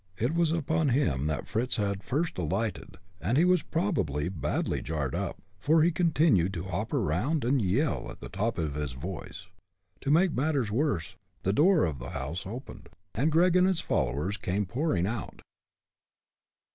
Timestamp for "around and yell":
6.91-8.09